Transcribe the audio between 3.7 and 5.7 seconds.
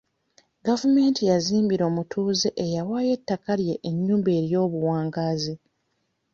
enyumba ey'obuwangaazi.